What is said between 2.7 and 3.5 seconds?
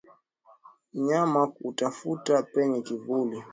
kivuli